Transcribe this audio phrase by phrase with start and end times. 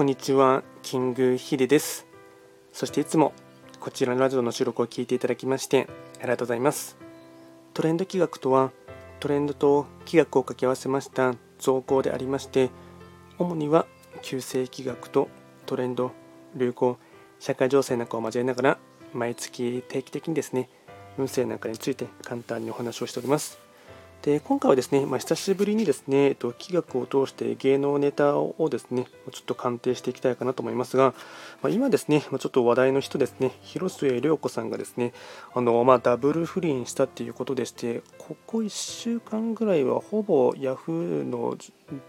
[0.00, 2.06] こんにちは、キングヒデです。
[2.72, 3.34] そしていつも
[3.80, 5.88] こちらのラジオの収録を聞いていただきまして
[6.20, 6.96] ありがとうございます。
[7.74, 8.70] トレンド企画とは、
[9.20, 12.70] トレンドと企画を掛け合わせました造語でありまして、
[13.38, 13.84] 主には
[14.22, 15.28] 旧世企画と
[15.66, 16.12] トレンド、
[16.56, 16.96] 流行、
[17.38, 18.78] 社会情勢なんかを交えながら、
[19.12, 20.70] 毎月定期的にですね、
[21.18, 23.59] 運勢なんかについて簡単にお話をしております。
[24.22, 31.14] で今回はですね、まあ、久しぶりにですね、えっと、企画を通して芸能ネタをですね、ちょっと鑑定していきたいかなと思いますが、
[31.62, 35.14] まあ、今ですね、まあ、ちょっと話題の人ですね、広末涼子さんがですね、
[35.54, 41.56] あのまあ、ダブル不倫したっていうことでして、ここ1週間ぐらいはほぼ Yahoo の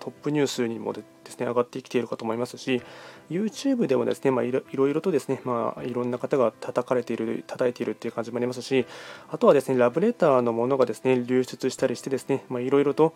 [0.00, 0.92] トップニュースにも
[1.24, 2.82] ですね上がってきているかと思いますし、
[3.30, 8.86] YouTube でもですね、まあ、いろいろとですね、まあ、いろんな方が叩かれている、叩いているっていう感じもありますし、
[9.30, 13.14] あとはですね、ラブレターのものがですね、流出したりしてですね、まあ、いろいろと、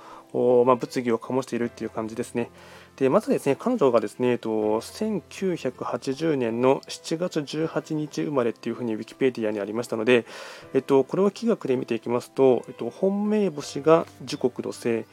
[0.66, 2.50] まあ、物議を醸しているっていう感じですね。
[2.96, 4.50] でまずですね、彼女がですね、えっと、
[4.80, 10.26] 1980年の7月18日生まれっていうふうに Wikipedia にありましたので、
[10.74, 15.04] えっと、これを気学で見ていきますと、えっと、本命星が時刻土星、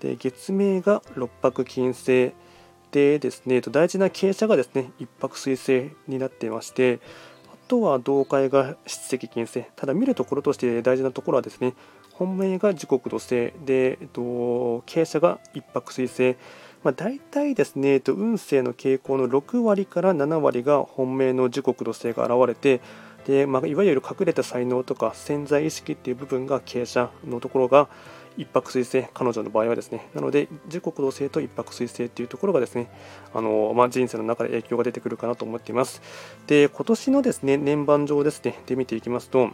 [0.00, 2.32] で月命が六白金星、
[2.90, 7.00] でですね、大事な傾斜がですね、一泊水星になっていまして、
[7.52, 9.64] あとは同階が七石金星。
[9.76, 11.74] ただ見るところとして大事なところはですね、
[12.12, 14.22] 本命が時刻土星で、えっと、
[14.86, 16.36] 傾斜が一泊水星。
[16.82, 22.80] まあ、大体ですね、えっと、運勢の傾向の6割から7割が本命の時刻土星が現れて、
[23.26, 27.88] でまあ、いわゆる隠れた才能とか潜在意識っていう部分が傾斜のところが
[28.38, 32.88] 一泊水星、彼女の場合はですね、なので、時刻同性と一泊水星っていうところがですね、
[33.34, 36.00] あのまあ、人生の中で影響が出てくるかなと思っています。
[36.46, 39.50] で、今年のですね、年番上ですね、で見ていきますと、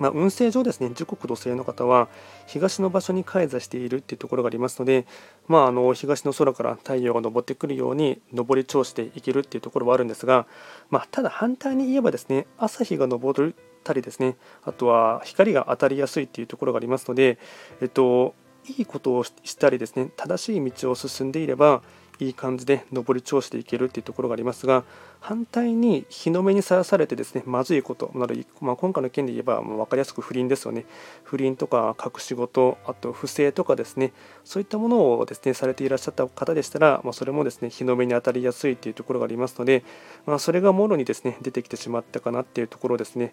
[0.00, 2.08] まあ、運勢上ですね、時刻土星の方は
[2.46, 5.06] 東の場所に開座しているっていうところがありますので、
[5.48, 10.46] まあ、あの東の空から太陽が昇ってくるように上り調子でいけるっていうところはあるんですが、
[10.90, 17.38] まあ、ただ反対に言えばですね、朝日が昇るたりですねあとは光が当たりやすいっていうところがありますので、
[17.80, 18.34] えっと、
[18.68, 21.82] いいことをしたりですね正しい道を進んでいれば
[22.22, 24.84] いい感じで上り調子でいけるっていうところがありますが
[25.20, 30.84] 反対に日の目にさらされてですねまずいことなど、まあ、今回の件で言えば、まあ、分かりやすく不倫ですよね。
[31.22, 34.12] 不倫とか隠し事あと不正とかですね
[34.44, 39.84] そういったものをですねされていらっしゃった方でしたら、まあ、それもですね日の目に当たりやすいというところがありますので、
[40.26, 43.32] まあ、それがもろにですね出てきてしまったかなっていうところですね。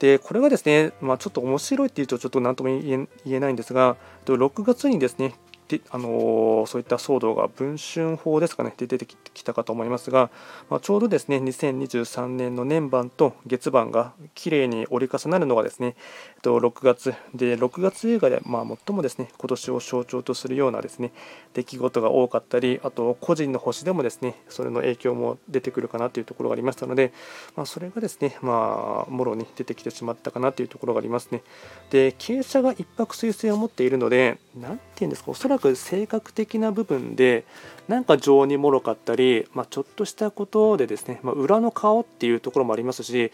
[0.00, 5.34] でこれがですね、まあ、ちょっと面白いっていうとちょっと何とも言えないんですが6月にですね
[5.68, 10.30] であのそういった騒動が文春法ですかねで出てきたかと思いますが、
[10.70, 15.94] まあ、ちょうどですね2023年の年番と月番がきれいに折り重なるのがですね、
[16.36, 21.12] えっと、6月で6月映画で、まあ、最もですね今年を象徴とするようなですね
[21.52, 27.12] 出来事が多かったりあと個人の星でもですねそれの影響も出てくるかなというところがありましたので、
[27.56, 31.42] まあ、それがですねまあもろに出てきてしまったかなというところがありますね。
[31.90, 37.44] で傾斜が一泊水星を持っているので何て言うんですかおそらくく性格的な部分で
[37.88, 43.32] なんか情にもろかったり、まあ、ちょっとしたことでですね、まあ、裏の顔っていうところもありますし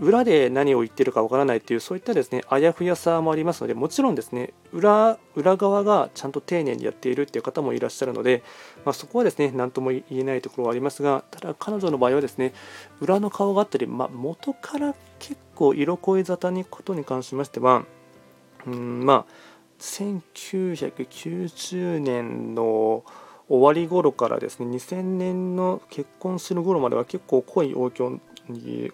[0.00, 8.42] 裏で何を言ってるかわからないっていうそういったですねあやふやさもありますのでもちろんですね裏裏側がちゃんと丁寧にやっているっていう方もいらっしゃるので、
[8.84, 12.52] まあ、そこはですね何とも言えないところはありますがただ彼女の場合はですね
[13.00, 17.84] 裏の顔があったり、まあ、元から結構色恋沙汰にことに関しましては
[18.66, 19.51] うんまあ
[19.82, 23.02] 1990年の
[23.48, 28.00] 終わり頃からですね2000年の結婚する頃までは結構恋多き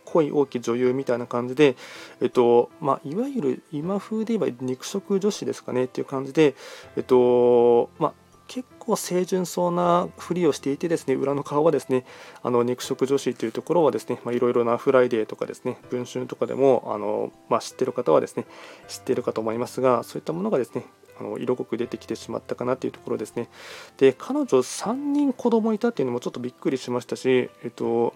[0.05, 1.77] 恋多き女優みたいな感じで、
[2.21, 6.57] えっとまあ、いわゆる今風で言えば肉食女子ですかねっていう感じで、
[6.97, 8.15] えっとまあ、
[8.49, 12.05] 結構清純そうなふりをしていてですね裏の顔はですね
[12.43, 18.47] あの肉食女子というところはですねいろいろなフライデーとかですね文春とかでもあの、まあ、知ってる方はですね
[18.89, 20.85] 知っているかと思いますがそういったものがですね
[21.21, 23.49] あの色濃く出てきてしまったかなというところですね。
[23.97, 28.15] で彼女3人子供いたっていうのもちょっとびっくりしましたしえっと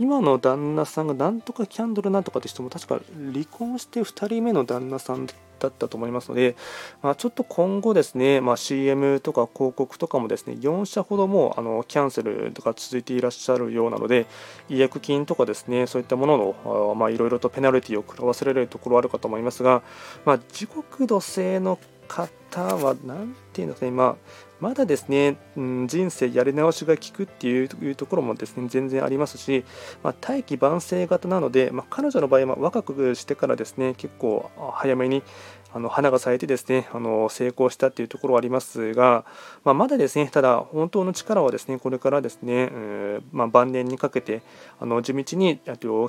[0.00, 2.98] 今の旦那さんがなんとかキャンドルなんとかって人も確か
[3.34, 5.34] 離婚して2人目の旦那さんだ
[5.68, 6.56] ったと思いますので、
[7.02, 14.26] まあ、ちょっと今後ですね、まあ、CM とか広告とかもですね4社ほどもあのキャンセルとか続いていらっしゃるようなので
[14.70, 16.56] 違約金とかですねそういったもの
[16.96, 19.82] のいろいろとペナルティを食らわせられるところはあるかと思いますが、
[20.24, 24.16] まあ、時刻土星の方は何ていうんですかね、まあ、
[24.60, 29.64] まだですね、うん、人生やり直しが効くっていうところもですね全然ありますし、
[30.02, 35.22] まあ、大器晩成型なので、まあ、彼女の場合は若くしてからですね結構早めに
[35.72, 39.24] あの花が咲いてですねあの成功したっていうところはありますが、
[39.64, 42.70] まあ、まだですねただ本当の力はですねこれからですね、
[43.32, 44.42] まあ、晩年にかけて
[44.80, 45.60] あの地道に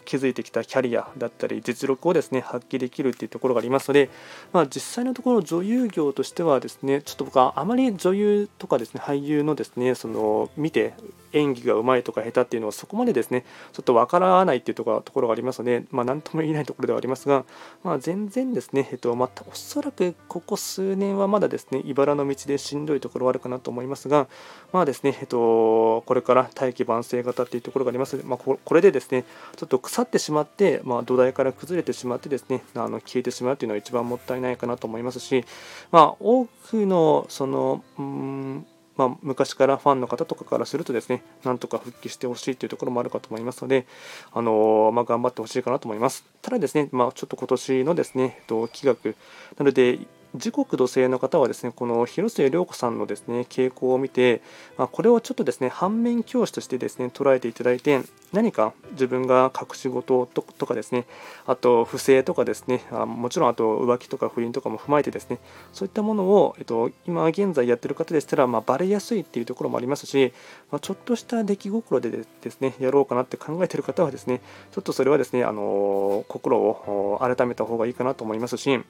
[0.06, 4.10] 築いてきたキャリアだったり実力をですね発揮できるっていうところがありますので、
[4.54, 10.94] まあ、実際のところ女優業としてはですねちょっと僕はあまり女優とかですね俳優のですねその見て
[11.34, 17.46] 演技がうまいとか下手っていうのはそこまでですねちょっとわからないっていうところがありますので、まあ、何とも言えないところではありますが、
[17.84, 24.28] まあ、全然ですね、えっとまたおそらくここ数年はまだですね茨の道でしんどいところはあるかなと思いますが、
[24.72, 28.16] まあですねえっと、これから大器晩成型っていうところがあります。
[28.16, 29.26] ので、まあ、これでですね
[29.56, 35.44] ちょっと腐ってしまって、まあ、土台から崩れてしまってですねあの消えてしまうというのは一番もったいないかなと思いますし、
[35.92, 38.66] まあ、多くのそのうん
[38.98, 43.86] まあ、昔からファンの方とかからするとですね、なんとか復帰してほしいというところもあるかと思いますので、
[44.34, 46.26] あのー、まあ、頑張ってほしいかなと思います。
[46.42, 49.12] ただですね、まあ、ちょっと今年のですね、えっと、企画、
[49.58, 50.00] なので、
[50.36, 54.42] 時刻土星の方はですねこの広末涼子さんのですね傾向を見て、
[54.78, 58.02] まあ、これをちょっとですね反面教師としてですね捉えていただいて
[58.32, 61.06] 何か自分が隠し事とかですね
[61.46, 65.40] あと不正とかですねあもちろんあと浮気とか不倫とかも踏まえてですね
[65.74, 70.34] そういったものを、えっと、今現在やってる方でしたら、まあ、バレやすいっていうところもありますし、
[70.72, 74.42] まあ、ちょっとした出来心でですねやろうかなって考えてる方はですね
[74.72, 78.82] ちょっとそれはですねあの心を改めた方がいいかなと思いますし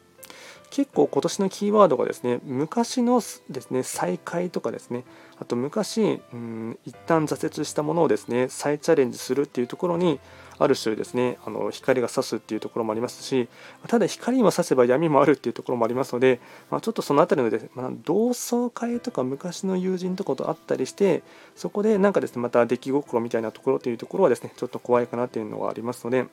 [0.72, 5.04] 結構今年のキーワードがですね昔のですね再開とかですね
[5.40, 10.20] あと昔うん一旦挫折したものをですね再チャレンジするっていうところに
[10.60, 13.50] ある種ですねあの光が差すっていうところもありますし
[13.88, 16.40] ただ光も差せば闇もあるっていうところもありますので、
[16.70, 21.24] まあ、ちょっとその辺りのです、ね、まあ、同窓会とか昔の友人とかと会ったりして
[21.56, 26.28] そこでなんかですねまた出来心みたいなところというところはですねちょっと怖いかなっていうのがありますので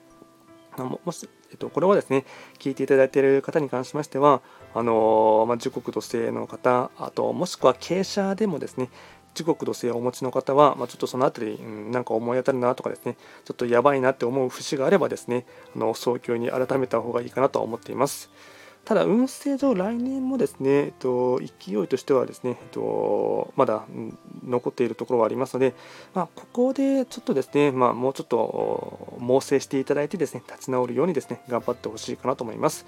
[0.84, 2.24] ももし、えっと、これはですね、
[2.58, 4.42] 聞いていただいている方に関しましては、
[4.74, 8.90] あのまあ、時刻土星の方、あと、もしくは傾斜でもですね、
[9.34, 15.46] 時刻土星をお持ちの方は、まあ、ちょっとその辺り、うん、なんか思い当たるなとかですね、ちょっとやばいなって思う節があればですね、
[15.76, 18.30] あの早急に改めた方がいいかなと思っています。
[18.88, 23.84] ただ、運勢上、来年もですね、えっと、勢いとしてはですね、えっと、まだ、
[24.46, 25.74] 残っているところはありますので、
[26.14, 32.86] まあ、ここでちょっとですね、まあ、もうちょっと猛省していただいてですね、立ち直るようにですね、頑張ってほしいかなと思います。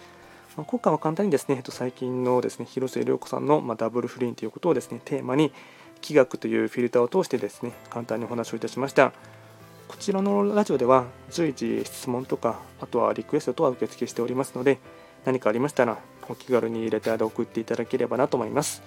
[0.57, 5.53] まあ、今回は簡単にですね、えっと、最近のですね、広末涼子さんの、ま、ダブル不倫ということをですね、テーマに、
[6.01, 9.13] 気学というフィルターを通してですね、簡単にお話をいたしました。
[9.87, 14.79] こちらのラジオでは随時質問とか、あとはリクエストとは受付しておりますので、
[15.25, 18.83] 何かありましたらお気軽にレターで送っていただければなと思います。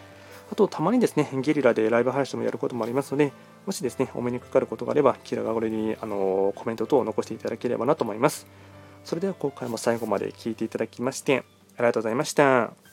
[0.51, 3.31] あと、たまにですね、ゲリラでライブ配信もやることもありますので、
[3.65, 8.45] もしですね、お目にかかることがあれば、キラがこれにあのコメント等を残していただければなと思います。
[9.03, 11.43] それでは今回も最後まで聞いていただきまして、
[11.77, 12.92] ありがとうございました。